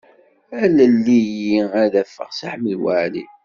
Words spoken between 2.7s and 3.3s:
Waɛli.